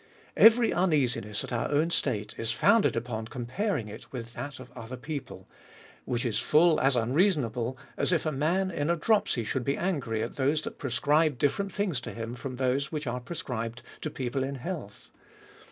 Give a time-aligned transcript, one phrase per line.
[0.01, 3.29] ^22 A SERIOUS CALL TO A Every uneasiness at our own state is founded upoR
[3.29, 5.47] "comparing it with that of other people;
[6.05, 10.23] which is full as unreasonable^ as if a man in a dropsy should be angry
[10.23, 14.43] at those that prescribe different things to him from those which are prescribed to people
[14.43, 15.11] in health.